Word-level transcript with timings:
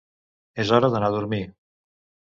És 0.63 0.73
hora 0.79 0.91
d'anar 0.95 1.13
a 1.13 1.17
dormir. 1.19 1.43